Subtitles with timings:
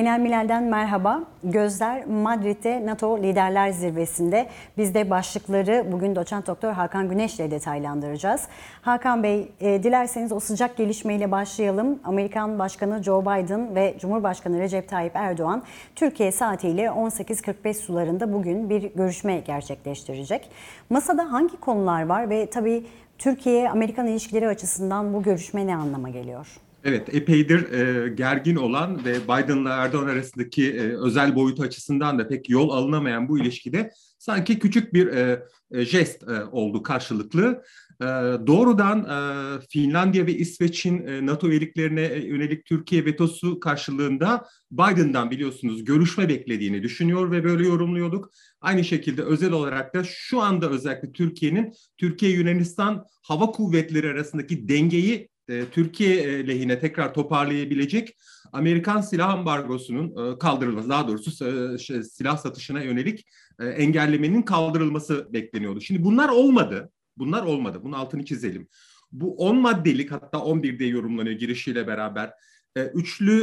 [0.00, 1.22] Beynel Milal'den merhaba.
[1.44, 4.48] Gözler Madrid'de NATO Liderler Zirvesi'nde.
[4.78, 8.42] Biz de başlıkları bugün doçent doktor Hakan Güneş ile detaylandıracağız.
[8.82, 11.98] Hakan Bey, e, dilerseniz o sıcak gelişmeyle başlayalım.
[12.04, 15.62] Amerikan Başkanı Joe Biden ve Cumhurbaşkanı Recep Tayyip Erdoğan
[15.96, 20.50] Türkiye saatiyle 18.45 sularında bugün bir görüşme gerçekleştirecek.
[20.90, 22.86] Masada hangi konular var ve tabii
[23.18, 26.60] Türkiye-Amerikan ilişkileri açısından bu görüşme ne anlama geliyor?
[26.84, 32.50] Evet, epeydir e, gergin olan ve Biden'la Erdoğan arasındaki e, özel boyutu açısından da pek
[32.50, 37.62] yol alınamayan bu ilişkide sanki küçük bir e, e, jest e, oldu karşılıklı.
[38.00, 38.04] E,
[38.46, 45.84] doğrudan e, Finlandiya ve İsveç'in e, NATO üyeliklerine e, yönelik Türkiye vetosu karşılığında Biden'dan biliyorsunuz
[45.84, 48.30] görüşme beklediğini düşünüyor ve böyle yorumluyorduk.
[48.60, 55.30] Aynı şekilde özel olarak da şu anda özellikle Türkiye'nin Türkiye-Yunanistan hava kuvvetleri arasındaki dengeyi
[55.72, 58.16] Türkiye e, lehine tekrar toparlayabilecek
[58.52, 63.26] Amerikan silah ambargosunun e, kaldırılması, daha doğrusu e, şey, silah satışına yönelik
[63.60, 65.80] e, engellemenin kaldırılması bekleniyordu.
[65.80, 66.90] Şimdi bunlar olmadı.
[67.16, 67.80] Bunlar olmadı.
[67.82, 68.68] Bunun altını çizelim.
[69.12, 72.32] Bu 10 maddelik hatta 11'de yorumlanıyor girişiyle beraber
[72.76, 73.42] e, üçlü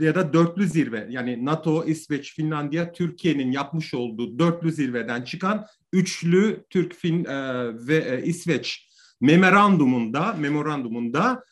[0.00, 5.66] e, ya da dörtlü zirve yani NATO, İsveç, Finlandiya, Türkiye'nin yapmış olduğu dörtlü zirveden çıkan
[5.92, 8.83] üçlü Türk, Fin e, ve e, İsveç
[9.20, 11.44] memorandumunda memorandumunda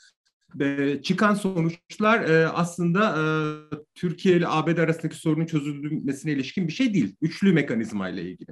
[0.60, 3.22] e, çıkan sonuçlar e, aslında e,
[3.94, 7.16] Türkiye ile ABD arasındaki sorunun çözülmesine ilişkin bir şey değil.
[7.22, 8.50] Üçlü mekanizma ile ilgili.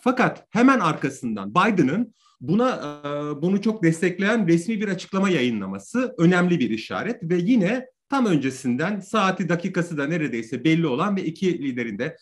[0.00, 3.00] Fakat hemen arkasından Biden'ın buna
[3.42, 9.48] bunu çok destekleyen resmi bir açıklama yayınlaması önemli bir işaret ve yine tam öncesinden saati
[9.48, 12.16] dakikası da neredeyse belli olan ve iki liderin de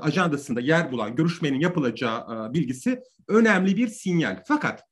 [0.00, 4.42] ajandasında yer bulan görüşmenin yapılacağı bilgisi önemli bir sinyal.
[4.48, 4.84] Fakat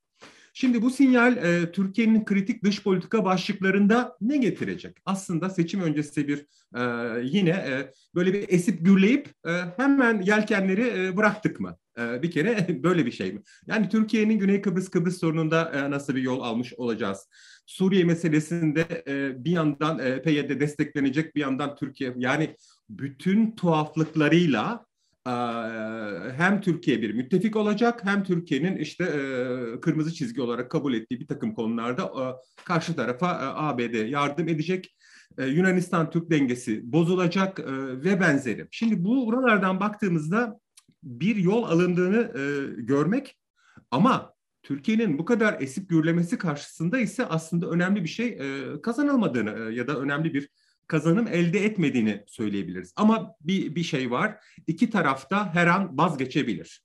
[0.55, 4.97] Şimdi bu sinyal e, Türkiye'nin kritik dış politika başlıklarında ne getirecek?
[5.05, 6.83] Aslında seçim öncesi bir e,
[7.23, 11.77] yine e, böyle bir esip gürleyip e, hemen yelkenleri e, bıraktık mı?
[11.99, 13.43] E, bir kere böyle bir şey mi?
[13.66, 17.28] Yani Türkiye'nin Güney Kıbrıs Kıbrıs sorununda e, nasıl bir yol almış olacağız?
[17.66, 22.56] Suriye meselesinde e, bir yandan e, PYD desteklenecek bir yandan Türkiye yani
[22.91, 24.87] bütün tuhaflıklarıyla
[26.36, 29.04] hem Türkiye bir müttefik olacak hem Türkiye'nin işte
[29.82, 32.12] kırmızı çizgi olarak kabul ettiği bir takım konularda
[32.64, 34.97] karşı tarafa ABD yardım edecek.
[35.38, 37.60] Yunanistan-Türk dengesi bozulacak
[38.04, 38.69] ve benzeri.
[38.70, 40.60] Şimdi bu buralardan baktığımızda
[41.03, 42.32] bir yol alındığını
[42.78, 43.38] görmek
[43.91, 48.38] ama Türkiye'nin bu kadar esip gürlemesi karşısında ise aslında önemli bir şey
[48.82, 50.48] kazanılmadığını ya da önemli bir
[50.91, 52.93] kazanım elde etmediğini söyleyebiliriz.
[52.97, 54.37] Ama bir, bir şey var,
[54.67, 56.83] iki tarafta her an vazgeçebilir.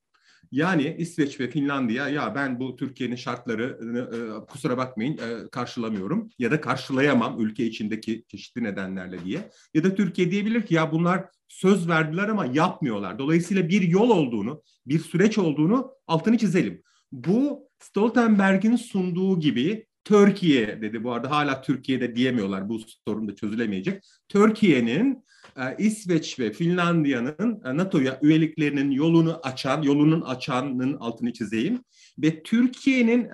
[0.51, 6.51] Yani İsveç ve Finlandiya ya ben bu Türkiye'nin şartlarını e, kusura bakmayın e, karşılamıyorum ya
[6.51, 9.49] da karşılayamam ülke içindeki çeşitli nedenlerle diye.
[9.73, 13.19] Ya da Türkiye diyebilir ki ya bunlar söz verdiler ama yapmıyorlar.
[13.19, 16.81] Dolayısıyla bir yol olduğunu, bir süreç olduğunu altını çizelim.
[17.11, 24.03] Bu Stoltenberg'in sunduğu gibi Türkiye dedi bu arada hala Türkiye'de diyemiyorlar bu sorun da çözülemeyecek.
[24.29, 25.25] Türkiye'nin
[25.57, 31.83] e, İsveç ve Finlandiya'nın e, NATO'ya üyeliklerinin yolunu açan, yolunun açanın altını çizeyim
[32.17, 33.29] ve Türkiye'nin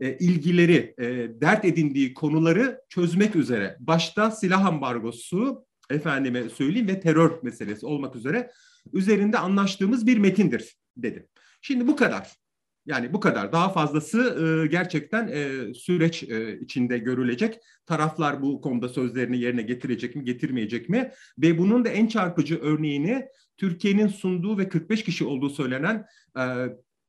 [0.00, 0.94] e, ilgileri,
[1.40, 8.50] dert edindiği konuları çözmek üzere başta silah ambargosu efendime söyleyeyim ve terör meselesi olmak üzere
[8.92, 11.28] üzerinde anlaştığımız bir metindir dedi.
[11.60, 12.45] Şimdi bu kadar.
[12.86, 13.52] Yani bu kadar.
[13.52, 14.18] Daha fazlası
[14.64, 17.58] e, gerçekten e, süreç e, içinde görülecek.
[17.86, 21.10] Taraflar bu konuda sözlerini yerine getirecek mi, getirmeyecek mi?
[21.38, 23.26] Ve bunun da en çarpıcı örneğini
[23.56, 26.06] Türkiye'nin sunduğu ve 45 kişi olduğu söylenen
[26.38, 26.44] e,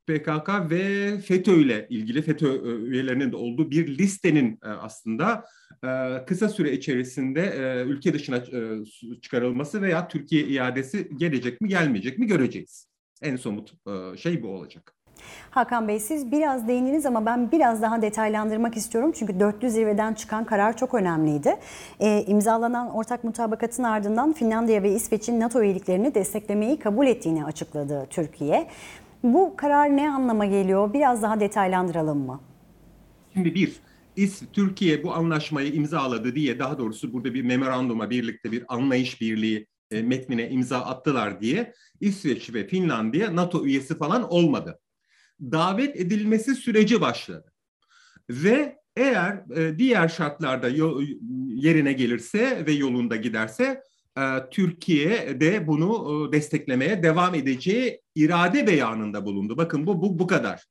[0.08, 5.46] PKK ve FETÖ ile ilgili FETÖ üyelerinin de olduğu bir listenin aslında
[6.28, 7.54] kısa süre içerisinde
[7.88, 8.44] ülke dışına
[9.22, 12.88] çıkarılması veya Türkiye iadesi gelecek mi gelmeyecek mi göreceğiz.
[13.22, 13.74] En somut
[14.18, 14.97] şey bu olacak.
[15.50, 19.12] Hakan Bey siz biraz değindiniz ama ben biraz daha detaylandırmak istiyorum.
[19.16, 21.56] Çünkü dörtlü zirveden çıkan karar çok önemliydi.
[22.00, 28.68] E, imzalanan ortak mutabakatın ardından Finlandiya ve İsveç'in NATO üyeliklerini desteklemeyi kabul ettiğini açıkladı Türkiye.
[29.24, 30.94] Bu karar ne anlama geliyor?
[30.94, 32.40] Biraz daha detaylandıralım mı?
[33.34, 33.80] Şimdi bir,
[34.16, 39.68] İS, Türkiye bu anlaşmayı imzaladı diye daha doğrusu burada bir memoranduma birlikte bir anlayış birliği
[39.92, 44.80] e, metnine imza attılar diye İsveç ve Finlandiya NATO üyesi falan olmadı
[45.42, 47.54] davet edilmesi süreci başladı.
[48.30, 50.68] Ve eğer e, diğer şartlarda
[51.48, 53.82] yerine gelirse ve yolunda giderse
[54.18, 59.58] e, Türkiye de bunu e, desteklemeye devam edeceği irade beyanında bulundu.
[59.58, 60.64] Bakın bu bu bu kadar.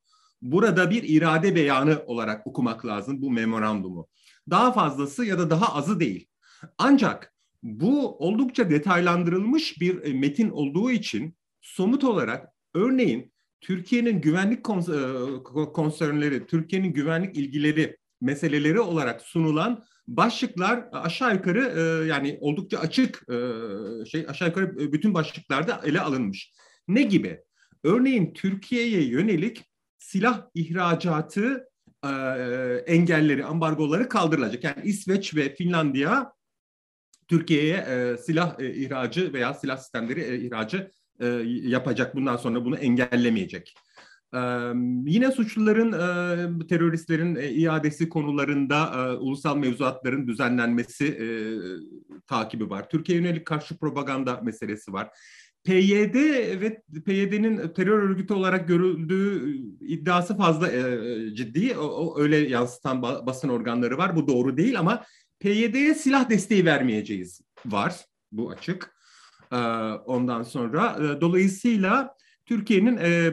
[0.42, 4.08] Burada bir irade beyanı olarak okumak lazım bu memorandumu.
[4.50, 6.26] Daha fazlası ya da daha azı değil.
[6.78, 13.32] Ancak bu oldukça detaylandırılmış bir metin olduğu için somut olarak örneğin
[13.66, 14.64] Türkiye'nin güvenlik
[15.74, 23.36] konsernleri, Türkiye'nin güvenlik ilgileri meseleleri olarak sunulan başlıklar aşağı yukarı e, yani oldukça açık e,
[24.06, 26.52] şey aşağı yukarı bütün başlıklarda ele alınmış.
[26.88, 27.40] Ne gibi?
[27.84, 29.64] Örneğin Türkiye'ye yönelik
[29.98, 31.68] silah ihracatı
[32.04, 32.08] e,
[32.86, 34.64] engelleri, ambargoları kaldırılacak.
[34.64, 36.32] Yani İsveç ve Finlandiya
[37.28, 40.90] Türkiye'ye e, silah e, ihracı veya silah sistemleri e, ihracı
[41.20, 42.16] e, yapacak.
[42.16, 43.74] Bundan sonra bunu engellemeyecek.
[44.34, 44.38] Ee,
[45.06, 45.92] yine suçluların,
[46.62, 51.26] e, teröristlerin e, iadesi konularında e, ulusal mevzuatların düzenlenmesi e,
[52.26, 52.88] takibi var.
[52.88, 55.08] Türkiye yönelik karşı propaganda meselesi var.
[55.64, 56.14] PYD
[56.60, 61.78] ve PYD'nin terör örgütü olarak görüldüğü iddiası fazla e, ciddi.
[61.78, 64.16] O öyle yansıtan basın organları var.
[64.16, 65.04] Bu doğru değil ama
[65.40, 67.94] PYD'ye silah desteği vermeyeceğiz var.
[68.32, 68.95] Bu açık.
[69.52, 69.56] E,
[70.06, 72.16] ondan sonra e, dolayısıyla
[72.46, 73.32] Türkiye'nin e,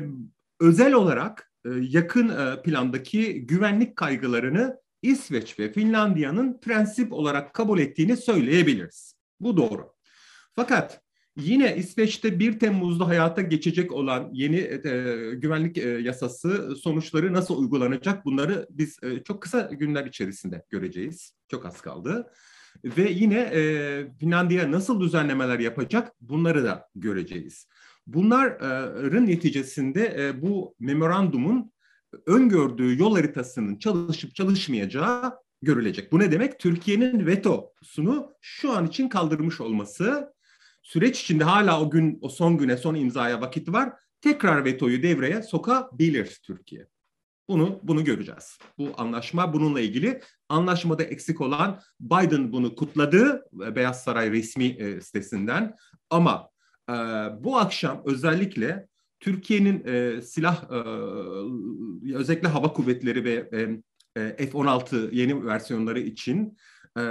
[0.60, 1.52] özel olarak
[1.82, 2.32] yakın
[2.64, 9.16] plandaki güvenlik kaygılarını İsveç ve Finlandiya'nın prensip olarak kabul ettiğini söyleyebiliriz.
[9.40, 9.94] Bu doğru.
[10.56, 11.02] Fakat
[11.38, 14.62] yine İsveç'te 1 Temmuz'da hayata geçecek olan yeni
[15.36, 21.34] güvenlik yasası sonuçları nasıl uygulanacak bunları biz çok kısa günler içerisinde göreceğiz.
[21.48, 22.32] Çok az kaldı.
[22.84, 23.62] Ve yine e,
[24.20, 27.68] Finlandiya nasıl düzenlemeler yapacak bunları da göreceğiz.
[28.08, 31.72] Bunların neticesinde e, bu memorandumun
[32.26, 36.12] öngördüğü yol haritasının çalışıp çalışmayacağı görülecek.
[36.12, 36.60] Bu ne demek?
[36.60, 40.34] Türkiye'nin vetosunu şu an için kaldırmış olması,
[40.84, 43.94] süreç içinde hala o gün, o son güne, son imzaya vakit var.
[44.22, 46.88] Tekrar vetoyu devreye sokabilir Türkiye.
[47.48, 48.58] Bunu bunu göreceğiz.
[48.78, 50.22] Bu anlaşma bununla ilgili.
[50.54, 55.76] Anlaşmada eksik olan Biden bunu kutladı Beyaz Saray resmi e, sitesinden
[56.10, 56.50] ama
[56.90, 56.94] e,
[57.40, 58.88] bu akşam özellikle
[59.20, 60.76] Türkiye'nin e, silah e,
[62.16, 63.50] özellikle hava kuvvetleri ve
[64.18, 66.58] e, F-16 yeni versiyonları için
[66.98, 67.02] e,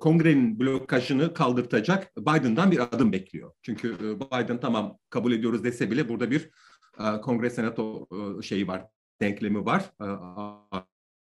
[0.00, 3.52] kongrenin blokajını kaldırtacak Biden'dan bir adım bekliyor.
[3.62, 6.50] Çünkü e, Biden tamam kabul ediyoruz dese bile burada bir
[6.98, 8.06] e, kongre senato
[8.38, 8.86] e, şeyi var,
[9.20, 10.06] denklemi var e,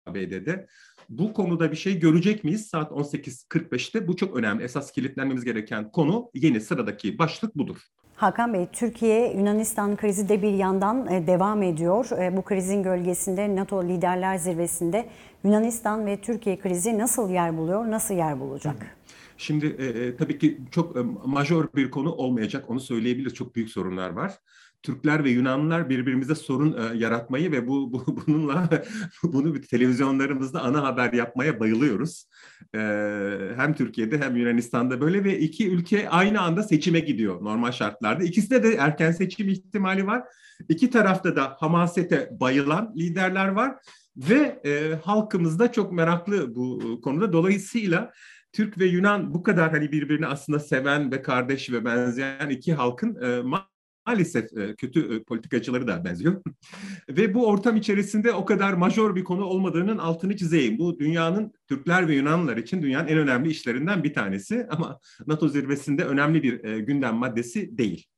[0.07, 0.67] ABD'de.
[1.09, 2.67] Bu konuda bir şey görecek miyiz?
[2.67, 4.65] Saat 18.45'te bu çok önemli.
[4.65, 7.77] Esas kilitlenmemiz gereken konu yeni sıradaki başlık budur.
[8.17, 12.07] Hakan Bey, Türkiye-Yunanistan krizi de bir yandan e, devam ediyor.
[12.23, 15.09] E, bu krizin gölgesinde NATO Liderler Zirvesi'nde
[15.45, 18.97] Yunanistan ve Türkiye krizi nasıl yer buluyor, nasıl yer bulacak?
[19.37, 23.35] Şimdi e, tabii ki çok e, majör bir konu olmayacak, onu söyleyebiliriz.
[23.35, 24.33] Çok büyük sorunlar var.
[24.83, 28.69] Türkler ve Yunanlılar birbirimize sorun e, yaratmayı ve bu, bu bununla
[29.23, 32.27] bunu televizyonlarımızda ana haber yapmaya bayılıyoruz.
[32.75, 32.79] E,
[33.57, 38.25] hem Türkiye'de hem Yunanistan'da böyle ve iki ülke aynı anda seçime gidiyor normal şartlarda.
[38.25, 40.23] İkisinde de erken seçim ihtimali var.
[40.69, 43.75] İki tarafta da hamasete bayılan liderler var
[44.17, 47.33] ve e, halkımız da çok meraklı bu konuda.
[47.33, 48.13] Dolayısıyla
[48.53, 53.23] Türk ve Yunan bu kadar hani birbirini aslında seven ve kardeş ve benzeyen iki halkın
[53.23, 53.43] e,
[54.07, 56.43] maalesef e, kötü e, politikacıları da benziyor.
[57.09, 60.79] ve bu ortam içerisinde o kadar majör bir konu olmadığının altını çizeyim.
[60.79, 66.05] Bu dünyanın Türkler ve Yunanlılar için dünyanın en önemli işlerinden bir tanesi ama NATO zirvesinde
[66.05, 68.12] önemli bir e, gündem maddesi değil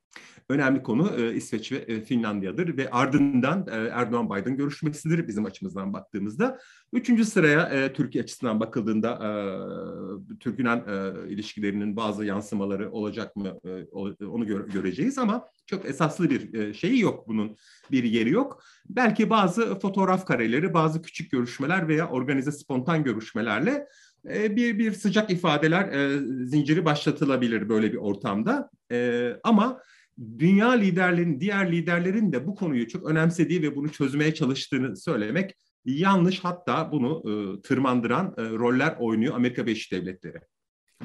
[0.49, 6.59] önemli konu e, İsveç ve e, Finlandiya'dır ve ardından e, Erdoğan-Biden görüşmesidir bizim açımızdan baktığımızda.
[6.93, 9.31] Üçüncü sıraya e, Türkiye açısından bakıldığında e,
[10.41, 13.85] Türk-Yunan e, ilişkilerinin bazı yansımaları olacak mı e,
[14.27, 17.57] onu gö- göreceğiz ama çok esaslı bir e, şeyi yok bunun
[17.91, 18.63] bir yeri yok.
[18.89, 23.87] Belki bazı fotoğraf kareleri, bazı küçük görüşmeler veya organize spontan görüşmelerle
[24.29, 28.71] e, bir bir sıcak ifadeler e, zinciri başlatılabilir böyle bir ortamda.
[28.93, 29.81] E, ama
[30.39, 36.45] dünya liderlerinin, diğer liderlerin de bu konuyu çok önemsediği ve bunu çözmeye çalıştığını söylemek yanlış.
[36.45, 40.39] Hatta bunu e, tırmandıran e, roller oynuyor Amerika Birleşik Devletleri.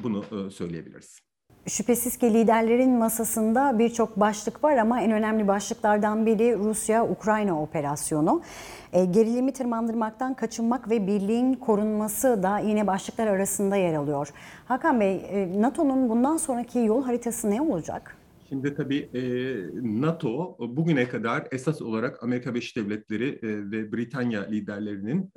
[0.02, 1.20] Bunu e, söyleyebiliriz.
[1.66, 8.42] Şüphesiz ki liderlerin masasında birçok başlık var ama en önemli başlıklardan biri Rusya-Ukrayna operasyonu.
[8.92, 14.28] E, gerilimi tırmandırmaktan kaçınmak ve birliğin korunması da yine başlıklar arasında yer alıyor.
[14.64, 18.19] Hakan Bey, e, NATO'nun bundan sonraki yol haritası ne olacak?
[18.50, 19.10] Şimdi tabii
[19.82, 25.32] NATO bugüne kadar esas olarak Amerika Birleşik Devletleri ve Britanya liderlerinin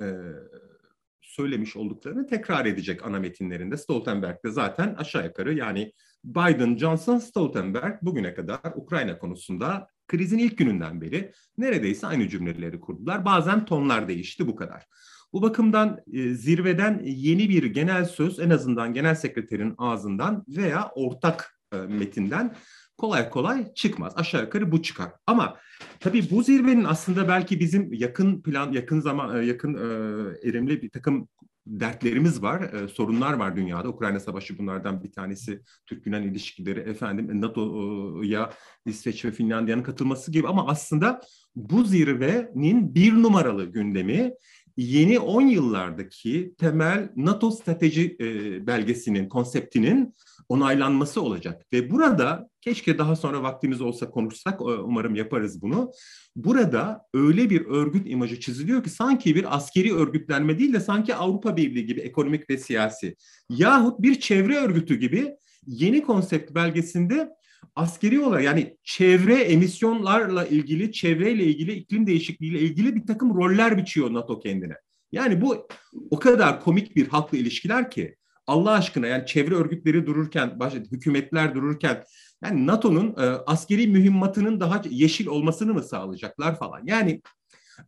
[1.20, 3.76] söylemiş olduklarını tekrar edecek ana metinlerinde.
[3.76, 5.92] Stoltenberg de zaten aşağı yukarı yani
[6.24, 13.24] Biden, Johnson, Stoltenberg bugüne kadar Ukrayna konusunda krizin ilk gününden beri neredeyse aynı cümleleri kurdular.
[13.24, 14.86] Bazen tonlar değişti bu kadar.
[15.32, 16.00] Bu bakımdan
[16.32, 22.54] zirveden yeni bir genel söz en azından genel sekreterin ağzından veya ortak metinden
[22.96, 24.12] kolay kolay çıkmaz.
[24.16, 25.12] Aşağı yukarı bu çıkar.
[25.26, 25.56] Ama
[26.00, 30.90] tabii bu zirvenin aslında belki bizim yakın plan, yakın zaman, e, yakın e, erimli bir
[30.90, 31.28] takım
[31.66, 33.88] dertlerimiz var, e, sorunlar var dünyada.
[33.88, 35.60] Ukrayna Savaşı bunlardan bir tanesi.
[35.86, 38.50] Türk-Yunan ilişkileri, efendim NATO'ya
[38.86, 40.48] İsveç ve Finlandiya'nın katılması gibi.
[40.48, 41.20] Ama aslında
[41.56, 44.34] bu zirvenin bir numaralı gündemi
[44.76, 48.26] yeni 10 yıllardaki temel NATO strateji e,
[48.66, 50.14] belgesinin, konseptinin
[50.48, 51.66] onaylanması olacak.
[51.72, 55.90] Ve burada keşke daha sonra vaktimiz olsa konuşsak, e, umarım yaparız bunu.
[56.36, 61.56] Burada öyle bir örgüt imajı çiziliyor ki sanki bir askeri örgütlenme değil de sanki Avrupa
[61.56, 63.16] Birliği gibi ekonomik ve siyasi
[63.50, 65.34] yahut bir çevre örgütü gibi
[65.66, 67.30] yeni konsept belgesinde
[67.76, 74.14] askeri olarak yani çevre emisyonlarla ilgili, çevreyle ilgili, iklim değişikliğiyle ilgili bir takım roller biçiyor
[74.14, 74.74] NATO kendine.
[75.12, 75.68] Yani bu
[76.10, 78.16] o kadar komik bir halkla ilişkiler ki
[78.46, 80.58] Allah aşkına yani çevre örgütleri dururken,
[80.92, 82.04] hükümetler dururken
[82.44, 86.82] yani NATO'nun e, askeri mühimmatının daha yeşil olmasını mı sağlayacaklar falan.
[86.86, 87.20] Yani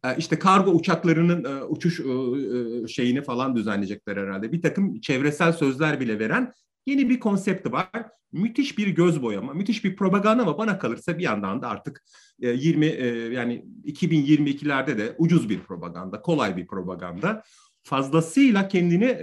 [0.05, 4.53] e, işte kargo uçaklarının e, uçuş e, e, şeyini falan düzenleyecekler herhalde.
[4.53, 6.53] Bir takım çevresel sözler bile veren
[6.87, 7.91] yeni bir konsepti var.
[8.33, 12.05] Müthiş bir göz boyama, müthiş bir propaganda ama bana kalırsa bir yandan da artık
[12.39, 12.87] 20
[13.35, 17.43] yani 2022'lerde de ucuz bir propaganda, kolay bir propaganda.
[17.83, 19.19] Fazlasıyla kendini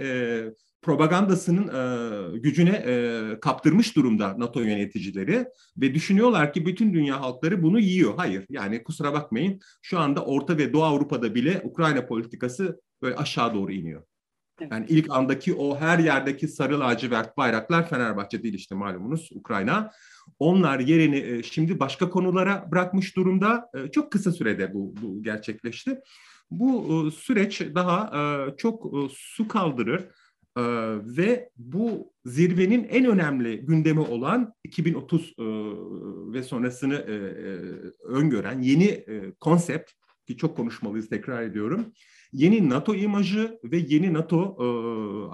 [0.84, 7.80] propagandasının e, gücüne e, kaptırmış durumda NATO yöneticileri ve düşünüyorlar ki bütün dünya halkları bunu
[7.80, 8.14] yiyor.
[8.16, 13.54] Hayır yani kusura bakmayın şu anda Orta ve Doğu Avrupa'da bile Ukrayna politikası böyle aşağı
[13.54, 14.02] doğru iniyor.
[14.60, 19.90] Yani ilk andaki o her yerdeki sarı lacivert bayraklar Fenerbahçe değil işte malumunuz Ukrayna.
[20.38, 23.70] Onlar yerini e, şimdi başka konulara bırakmış durumda.
[23.74, 26.00] E, çok kısa sürede bu, bu gerçekleşti.
[26.50, 28.12] Bu e, süreç daha
[28.56, 30.08] çok su kaldırır
[31.16, 35.42] ve bu zirvenin en önemli gündemi olan 2030 e,
[36.32, 36.94] ve sonrasını
[38.04, 39.04] öngören yeni
[39.40, 39.90] konsept
[40.26, 41.86] ki çok konuşmalıyız tekrar ediyorum.
[42.34, 44.66] Yeni NATO imajı ve yeni NATO e,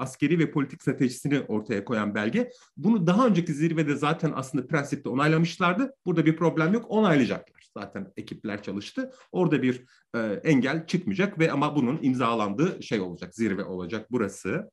[0.01, 2.51] askeri ve politik stratejisini ortaya koyan belge.
[2.77, 5.93] Bunu daha önceki zirvede zaten aslında prensipte onaylamışlardı.
[6.07, 7.67] Burada bir problem yok, onaylayacaklar.
[7.79, 9.11] Zaten ekipler çalıştı.
[9.33, 9.85] Orada bir
[10.17, 14.71] e, engel çıkmayacak ve ama bunun imzalandığı şey olacak, zirve olacak burası.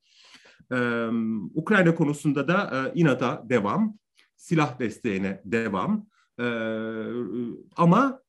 [0.72, 1.08] Ee,
[1.54, 3.98] Ukrayna konusunda da e, inada devam,
[4.36, 6.08] silah desteğine devam.
[6.40, 6.44] Ee,
[7.76, 8.22] ama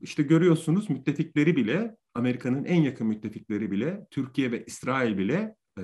[0.00, 5.82] işte görüyorsunuz müttefikleri bile, Amerika'nın en yakın müttefikleri bile, Türkiye ve İsrail bile e,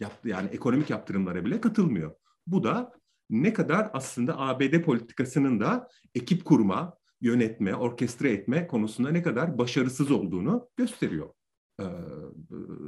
[0.00, 2.14] yaptı yani ekonomik yaptırımlara bile katılmıyor.
[2.46, 2.92] Bu da
[3.30, 10.10] ne kadar aslında ABD politikasının da ekip kurma, yönetme, orkestre etme konusunda ne kadar başarısız
[10.10, 11.30] olduğunu gösteriyor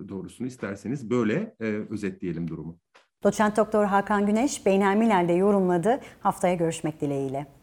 [0.08, 1.56] doğrusunu isterseniz böyle
[1.90, 2.78] özetleyelim durumu.
[3.24, 6.00] Doçent Doktor Hakan Güneş, Beynel Miler'de yorumladı.
[6.20, 7.57] Haftaya görüşmek dileğiyle.